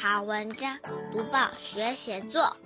[0.00, 0.76] 好文章，
[1.12, 2.56] 读报学写作。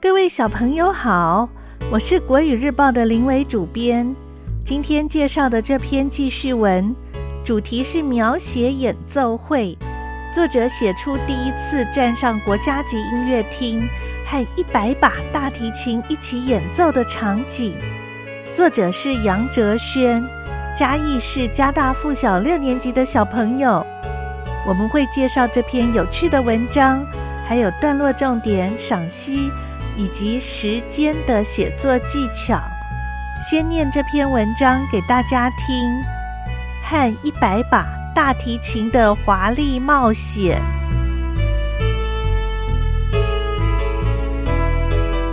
[0.00, 1.48] 各位小朋友好，
[1.92, 4.12] 我是国语日报的林伟主编。
[4.64, 6.92] 今天介绍的这篇记叙文，
[7.44, 9.78] 主题是描写演奏会。
[10.34, 13.86] 作者写出第一次站上国家级音乐厅，
[14.26, 17.76] 和一百把大提琴一起演奏的场景。
[18.54, 20.22] 作者是杨哲轩，
[20.78, 23.84] 嘉义市嘉大附小六年级的小朋友。
[24.66, 27.04] 我们会介绍这篇有趣的文章，
[27.46, 29.50] 还有段落重点赏析。
[29.96, 32.58] 以及时间的写作技巧。
[33.42, 35.84] 先念这篇文章给大家听：
[36.82, 40.58] 和一百把大提琴的华丽冒险。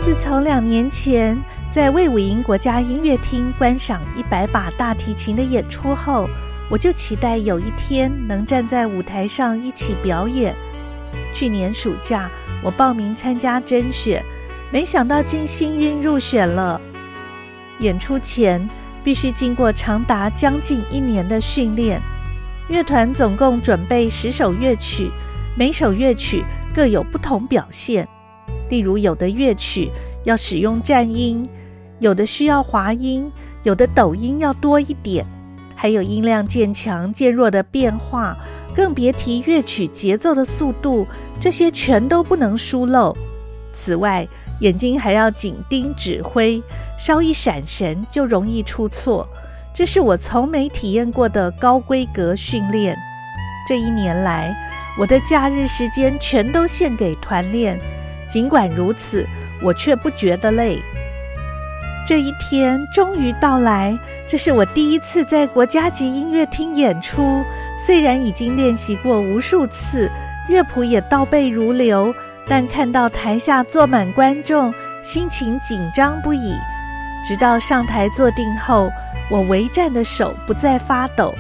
[0.02, 1.38] 自从两年前
[1.77, 6.28] 在魏武营国家音乐厅观赏一百把大提琴的演出后，
[6.72, 10.55] 我就期待有一天能站在舞台上一起表演。
[11.36, 12.31] 去年暑假，
[12.64, 14.25] 我报名参加甄选。
[14.72, 16.81] 没想到竟幸运入选了。
[17.80, 18.67] 演出前
[19.03, 22.02] 必须经过长达将近一年的训练。
[22.70, 25.11] 乐团总共准备十首乐曲，
[25.55, 28.08] 每首乐曲各有不同表现。
[28.72, 29.92] 例如，有的乐曲
[30.23, 31.48] 要使用颤音，
[32.00, 33.31] 有的需要滑音，
[33.64, 35.26] 有的抖音要多一点，
[35.76, 38.38] 还有音量渐强渐弱的变化，
[38.76, 41.08] 更别提乐曲节奏的速度，
[41.39, 43.16] 这些全都不能疏漏。
[43.73, 44.28] 此外，
[44.59, 46.62] 眼睛还要紧盯指挥，
[46.98, 49.28] 稍一闪神就容易出错。
[49.73, 52.98] 这是我从没体验过的高规格训练。
[53.67, 54.56] 这一年来，
[55.00, 57.80] 我的假日时间全都献给团练。
[58.28, 59.26] 尽管如此，
[59.61, 60.82] 我却不觉得累。
[62.08, 67.44] 这一天终于到来，这是我第一次在国家级音乐厅演出。
[67.77, 70.09] 虽然已经练习过无数次，
[70.48, 72.15] 乐谱也倒背如流。
[72.48, 74.73] 但看到台下坐满观众，
[75.04, 76.55] 心情紧张不已。
[77.27, 78.89] 直到上台坐定后，
[79.30, 81.36] 我围战的手不再发抖。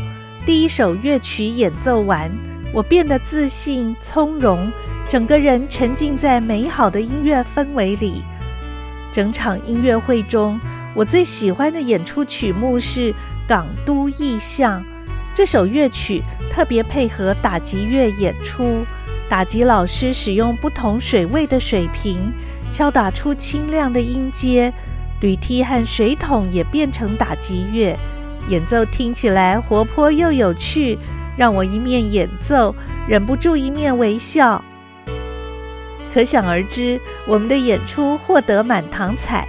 [0.45, 2.29] 第一首乐曲演奏完，
[2.73, 4.69] 我变得自信从容，
[5.07, 8.21] 整个人沉浸在美好的音乐氛围里。
[9.17, 10.59] 整场音乐会中，
[10.93, 13.11] 我最喜欢的演出曲目是
[13.47, 14.79] 《港都意象》。
[15.33, 18.85] 这首乐曲特别配合打击乐演出。
[19.27, 22.31] 打击老师使用不同水位的水平
[22.71, 24.71] 敲打出清亮的音阶，
[25.19, 27.97] 铝梯和水桶也变成打击乐，
[28.49, 30.95] 演奏听起来活泼又有趣，
[31.35, 32.75] 让我一面演奏
[33.07, 34.63] 忍不住一面微笑。
[36.17, 39.47] 可想而知，我们的演出获得满堂彩。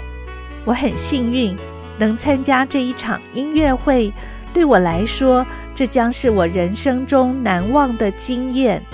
[0.67, 1.57] 我很幸运
[1.97, 4.13] 能参加这一场音乐会，
[4.53, 8.85] 对我来说，这将是我人生中难忘的经验。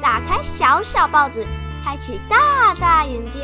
[0.00, 1.44] 打开小小报纸，
[1.84, 3.40] 开启大大眼界。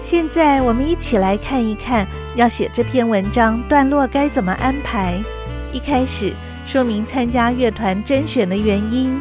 [0.00, 5.22] 现在我们一起来看一看，要写这篇文章段落该怎么安排。
[5.70, 6.32] 一开始
[6.66, 9.20] 说明参加乐团甄选的原因。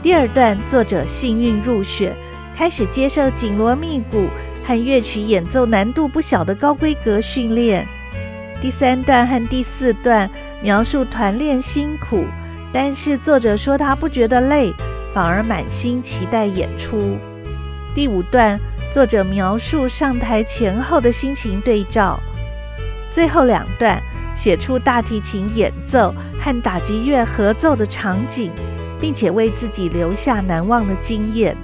[0.00, 2.14] 第二段，作者幸运入选，
[2.56, 4.28] 开始接受紧锣密鼓
[4.64, 7.86] 和乐曲演奏难度不小的高规格训练。
[8.60, 10.30] 第三段和第四段
[10.62, 12.24] 描述团练辛苦，
[12.72, 14.72] 但是作者说他不觉得累。
[15.14, 17.16] 反而满心期待演出。
[17.94, 18.60] 第五段，
[18.92, 22.20] 作者描述上台前后的心情对照。
[23.10, 24.00] 最后两段，
[24.36, 28.52] 写出大提琴演奏和打击乐合奏的场景，
[29.00, 31.56] 并且为自己留下难忘的经验。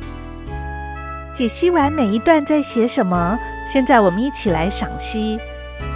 [1.34, 5.38] 解析完每一段在写什么，现在我们一起来赏析。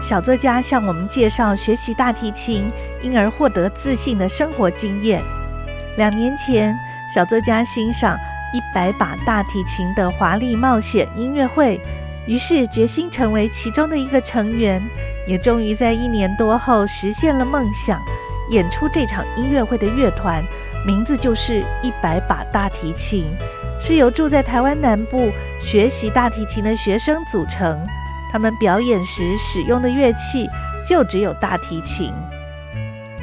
[0.03, 2.71] 小作家向我们介绍学习大提琴，
[3.03, 5.23] 因而获得自信的生活经验。
[5.97, 6.77] 两年前，
[7.15, 8.19] 小作家欣赏
[8.53, 11.81] 一百把大提琴的华丽冒险音乐会，
[12.27, 14.83] 于是决心成为其中的一个成员，
[15.27, 18.01] 也终于在一年多后实现了梦想。
[18.51, 20.43] 演出这场音乐会的乐团
[20.89, 23.27] 名字就是一百把大提琴，
[23.79, 25.31] 是由住在台湾南部
[25.61, 27.79] 学习大提琴的学生组成。
[28.33, 30.49] 他们表演时使用的乐器
[30.87, 32.11] 就只有大提琴。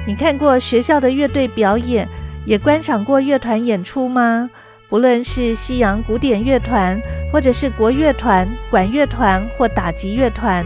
[0.06, 2.08] 你看过学校的乐队表演？
[2.46, 4.48] 也观赏过乐团演出吗？
[4.88, 7.02] 不论是西洋古典乐团，
[7.34, 10.64] 或者是国乐团、管乐团或打击乐团，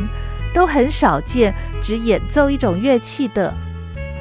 [0.54, 3.54] 都很少见只演奏一种乐器的。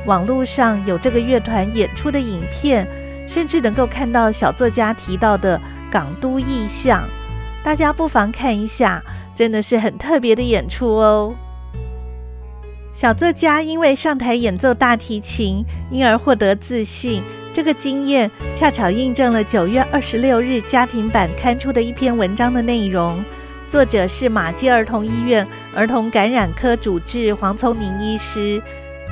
[0.07, 2.87] 网络上有这个乐团演出的影片，
[3.27, 5.61] 甚至能够看到小作家提到的
[5.91, 7.09] 港都意象。
[7.63, 9.03] 大家不妨看一下，
[9.35, 11.35] 真的是很特别的演出哦。
[12.93, 17.23] 小作家因为上台演奏大提琴，因而获得自信。
[17.53, 23.23] 这个经验恰巧印证了九月二十六日家庭版刊出的一篇文章的内容。
[23.69, 28.63] 作者是马偕儿童医院儿童感染科主治黄聪明医师。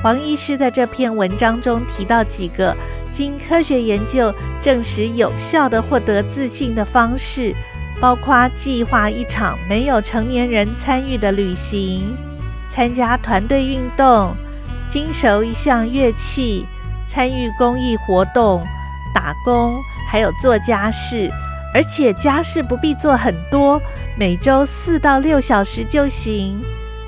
[0.01, 2.75] 黄医师在这篇文章中提到几个
[3.11, 7.55] 经科学研究证实有效的获得自信的方式，
[7.99, 12.15] 包括计划一场没有成年人参与的旅行，
[12.69, 14.35] 参加团队运动，
[14.87, 16.65] 精熟一项乐器，
[17.07, 18.63] 参与公益活动，
[19.15, 19.75] 打工，
[20.11, 21.31] 还有做家事，
[21.73, 23.81] 而且家事不必做很多，
[24.15, 26.61] 每周四到六小时就行。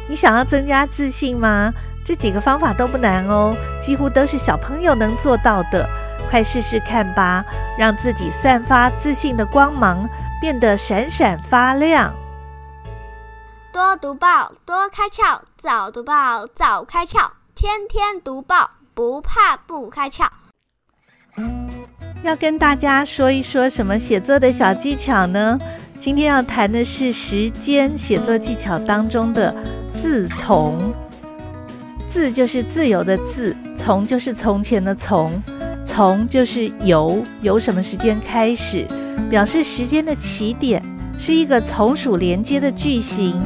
[0.09, 1.71] 你想要增加自信吗？
[2.09, 5.88] 这几个方法都不难哦，几乎都是小朋友能做到的，
[6.27, 7.45] 快试试看吧，
[7.77, 10.09] 让自己散发自信的光芒，
[10.41, 12.11] 变得闪闪发亮。
[13.71, 20.27] 多读报，多开窍；早读报，早开窍；天天读报，不怕不开窍。
[22.23, 25.59] 要跟大家说一说什么写作的小技巧呢？
[26.00, 29.53] 今天要谈的是时间写作技巧当中的
[29.94, 30.91] 自从。
[32.09, 35.41] 自就是自由的自，从就是从前的从，
[35.83, 38.85] 从就是由，由什么时间开始，
[39.29, 40.83] 表示时间的起点，
[41.17, 43.39] 是一个从属连接的句型。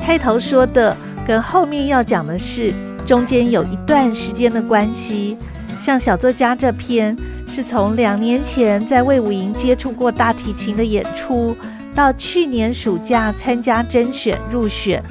[0.00, 0.96] 开头说的
[1.26, 2.74] 跟后面要讲的事，
[3.06, 5.36] 中间有一段时间的关系。
[5.80, 7.16] 像小作家这篇，
[7.46, 11.56] 是从两年前在魏武营接触过大提琴的演出，
[11.94, 15.02] 到去年暑假参加甄选入选。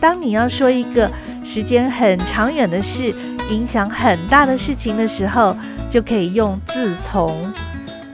[0.00, 1.10] 当你要说一个
[1.44, 3.14] 时间很长远的事，
[3.50, 5.54] 影响很大的事情的时候，
[5.90, 7.52] 就可以用自从。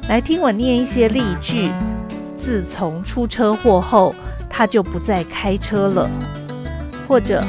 [0.09, 1.71] 来听我念一些例句：
[2.37, 4.13] 自从出车祸后，
[4.49, 6.09] 他就不再开车了；
[7.07, 7.45] 或者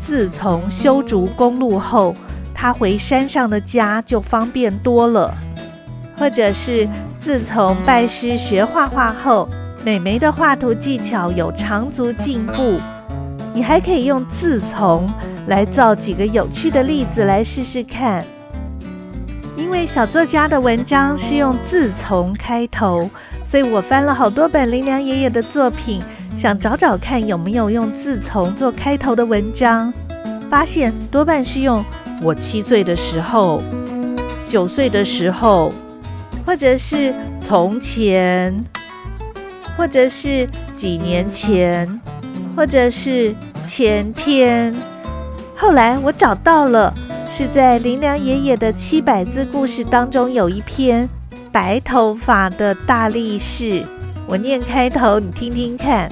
[0.00, 2.14] 自从修筑公路后，
[2.54, 5.34] 他回山上的家就方便多了；
[6.16, 6.88] 或者是
[7.18, 9.48] 自从拜师学画画后，
[9.84, 12.78] 美眉的画图技巧有长足进步。
[13.54, 15.08] 你还可以用自从
[15.46, 18.24] 来造几个有趣的例子来试试看。
[19.56, 23.08] 因为小作家的文章是用自从开头，
[23.44, 26.02] 所以我翻了好多本林良爷爷的作品，
[26.34, 29.94] 想找找看有没有用自从做开头的文章。
[30.50, 31.84] 发现多半是用
[32.22, 33.62] 我七岁的时候、
[34.48, 35.72] 九岁的时候，
[36.44, 38.52] 或者是从前，
[39.76, 42.00] 或者是几年前。
[42.56, 43.34] 或者是
[43.66, 44.74] 前天，
[45.56, 46.92] 后来我找到了，
[47.30, 51.08] 是在林良爷爷的七百字故事当中有一篇
[51.50, 53.82] 白头发的大力士。
[54.26, 56.08] 我念开头，你听听看。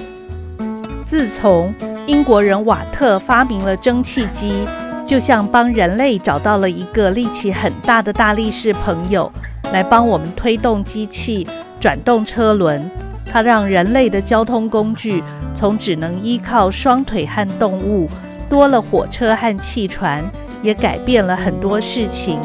[1.05, 1.73] 自从
[2.07, 4.65] 英国人瓦特发明了蒸汽机，
[5.05, 9.31] 就像帮人类找到了一个力气很大的大力士朋友，
[9.71, 11.47] 来帮我们推动机器、
[11.79, 12.89] 转动车轮。
[13.33, 15.23] 它让人类的交通工具。
[15.55, 18.09] 从只能依靠双腿和动物，
[18.49, 20.21] 多了火车和汽船，
[20.61, 22.37] 也改变了很多事情。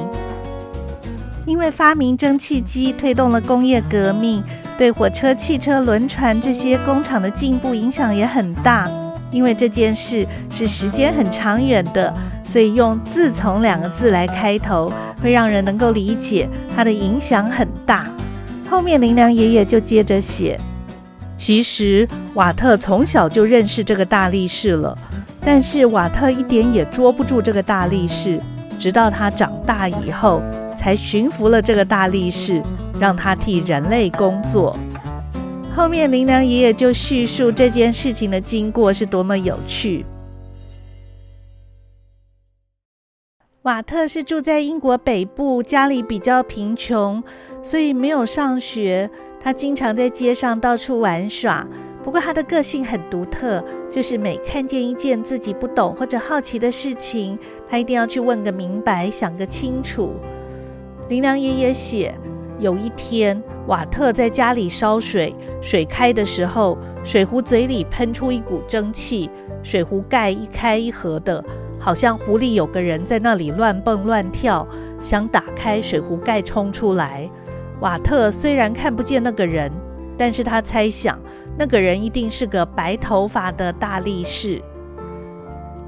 [1.45, 4.45] 因为发明蒸汽机，推动了工业革命，
[4.77, 8.89] 对火车、汽车、轮船这些工厂的进步影响也很大。
[9.33, 12.15] 因为这件事是时间很长远的，
[12.45, 18.07] 所以用“自从”两个字来开头，会让人能够理解它的影响很大。
[18.71, 20.61] 后面林良爷爷就接着写。
[21.39, 24.99] 其实瓦特从小就认识这个大力士了，
[25.41, 28.41] 但是瓦特一点也捉不住这个大力士，
[28.77, 30.43] 直到他长大以后，
[30.77, 32.61] 才驯服了这个大力士，
[33.01, 34.77] 让他替人类工作。
[35.75, 40.05] 后面林良爷爷就叙述这件事情的经过是多么有趣。
[43.63, 47.23] 瓦特是住在英国北部，家里比较贫穷，
[47.63, 49.09] 所以没有上学。
[49.41, 51.67] 他经常在街上到处玩耍，
[52.05, 60.15] 不过他的个性很独特，就是每看见一件自己不懂或者好奇的事情，他一定要去问个明白，想个清楚。
[61.09, 62.15] 林良爷爷写，
[62.59, 69.31] 有一天，瓦特在家里烧水，水开的时候，水壶嘴里喷出一股蒸汽，
[69.63, 71.43] 水壶盖一开一合的，
[71.79, 74.67] 好像壶里有个人在那里乱蹦乱跳，
[75.01, 77.31] 想打开水壶盖冲出来。
[77.81, 79.71] 瓦特虽然看不见那个人，
[80.17, 81.19] 但是他猜想
[81.57, 84.61] 那个人一定是个白头发的大力士。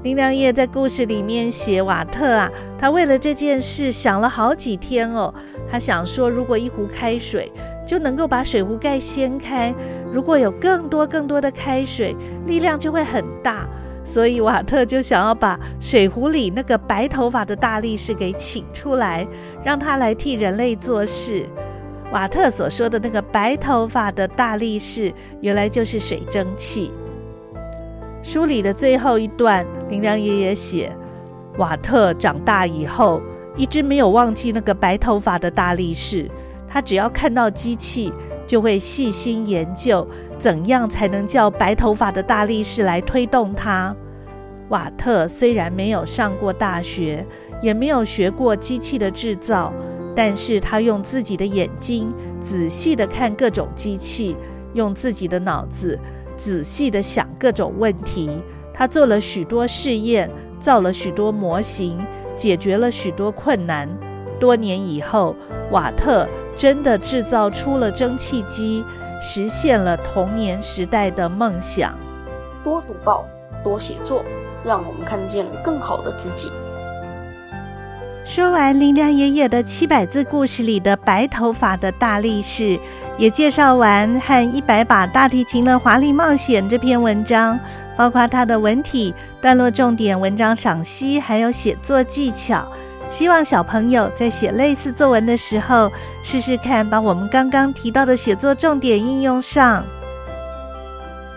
[0.03, 5.31] 林良爷在故事里面写瓦特啊，他为了这件事想了好几天哦。
[5.69, 7.51] 他想说，如果一壶开水
[7.85, 9.73] 就能够把水壶盖掀开，
[10.11, 12.15] 如果有更多更多的开水，
[12.47, 13.67] 力量就会很大，
[14.03, 19.27] 所以瓦特就想要把水壶里那个白头发的大力士给请出来，
[19.63, 21.45] 让他来替人类做事。
[22.11, 26.91] 瓦特所说的那个白头发的大力士，原来就是水蒸气。
[28.21, 30.91] 书里的最后一段，林良爷爷写，
[31.57, 33.21] 瓦特长大以后，
[33.55, 36.29] 一直没有忘记那个白头发的大力士。
[36.67, 38.13] 他只要看到机器，
[38.45, 40.05] 就会细心研究，
[40.37, 43.95] 怎样才能叫白头发的大力士来推动它。
[44.67, 47.25] 瓦特虽然没有上过大学，
[47.61, 49.73] 也没有学过机器的制造。
[50.15, 52.13] 但是他用自己的眼睛
[52.43, 54.35] 仔细地看各种机器，
[54.73, 55.97] 用自己的脑子
[56.35, 58.29] 仔细地想各种问题。
[58.73, 61.99] 他做了许多试验，造了许多模型，
[62.35, 63.87] 解决了许多困难。
[64.39, 65.35] 多年以后，
[65.71, 66.27] 瓦特
[66.57, 68.83] 真的制造出了蒸汽机，
[69.21, 71.95] 实现了童年时代的梦想。
[72.63, 73.23] 多读报，
[73.63, 74.23] 多写作，
[74.65, 76.51] 让我们看见更好的自己。
[78.33, 82.79] 说完林良爷爷的七百字故事里的白头发的大力士，
[83.17, 87.59] 也介绍完和一百把大提琴的华丽冒险这篇文章，
[87.97, 92.65] 包括它的文体、段落重点、文章赏析，还有写作技巧。
[93.09, 95.91] 希望小朋友在写类似作文的时候，
[96.23, 99.83] 试试看把我们刚刚提到的写作重点应用上。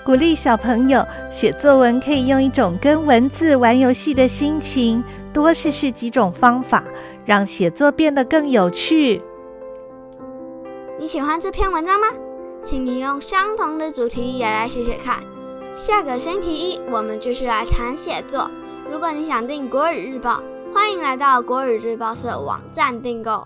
[0.04, 5.02] 鼓励小朋友写作文，可以用一种跟文字玩游戏的心情。
[5.32, 6.84] 多试试几种方法，
[7.24, 9.20] 让写作变得更有趣。
[10.98, 12.06] 你喜欢这篇文章吗？
[12.62, 15.20] 请你用相同的主题也来写写看。
[15.74, 18.48] 下个星期一，我们继续来谈写作。
[18.92, 20.40] 如果你想订国语日报，
[20.72, 23.44] 欢迎来到国语日报社网站订购。